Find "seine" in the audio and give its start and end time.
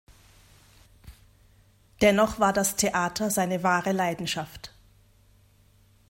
3.29-3.61